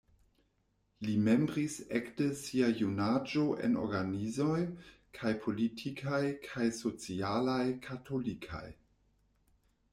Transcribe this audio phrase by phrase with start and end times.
[1.07, 4.57] Li membris ekde sia junaĝo en organizoj
[5.21, 8.67] kaj politikaj kaj socialaj katolikaj.